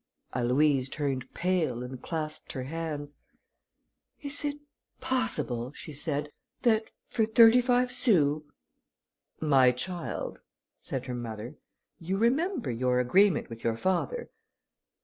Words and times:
Aloïse 0.33 0.89
turned 0.89 1.31
pale 1.35 1.83
and 1.83 2.01
clasped 2.01 2.53
her 2.53 2.63
hands. 2.63 3.17
"Is 4.21 4.43
it 4.43 4.57
possible," 4.99 5.73
she 5.73 5.93
said, 5.93 6.31
"that 6.63 6.91
for 7.11 7.23
thirty 7.23 7.61
five 7.61 7.91
sous...." 7.91 8.41
"My 9.39 9.69
child," 9.71 10.41
said 10.75 11.05
her 11.05 11.13
mother, 11.13 11.53
"you 11.99 12.17
remember 12.17 12.71
your 12.71 12.99
agreement 12.99 13.47
with 13.51 13.63
your 13.63 13.77
father." 13.77 14.31